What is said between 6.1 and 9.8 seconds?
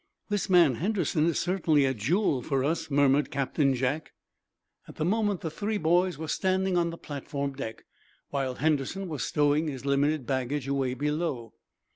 were standing on the platform deck, while Henderson was stowing